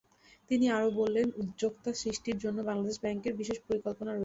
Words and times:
তিনি 0.49 0.65
আরও 0.69 0.89
বলেন, 0.93 1.27
উদ্যোক্তা 1.37 1.91
সৃষ্টির 1.93 2.37
জন্য 2.37 2.57
বাংলাদেশ 2.63 2.95
ব্যাংকের 3.03 3.33
বিশেষ 3.33 3.57
পরিকল্পনা 3.67 4.11
রয়েছে। 4.11 4.19